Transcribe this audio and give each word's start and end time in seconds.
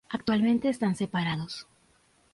Actualmente 0.17 0.67
están 0.67 0.95
separados. 0.95 1.67